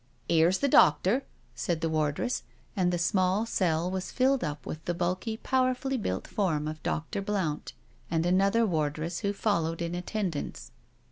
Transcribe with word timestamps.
"Here's 0.27 0.57
the 0.57 0.67
doctor," 0.67 1.25
said 1.53 1.81
the 1.81 1.87
wardress, 1.87 2.41
and 2.75 2.91
the 2.91 2.97
small 2.97 3.45
cell 3.45 3.91
was 3.91 4.11
filled 4.11 4.43
up 4.43 4.65
with 4.65 4.83
the 4.85 4.95
bulky, 4.95 5.37
powerfully 5.37 5.95
built 5.97 6.25
form 6.27 6.67
of 6.67 6.81
Dr. 6.81 7.21
Blount 7.21 7.73
and 8.09 8.25
another 8.25 8.65
wardress 8.65 9.19
who 9.19 9.31
followed 9.31 9.79
in 9.79 9.93
attendance. 9.93 10.71